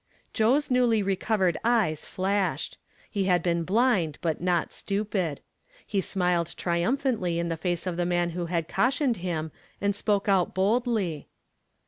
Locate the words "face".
7.55-7.85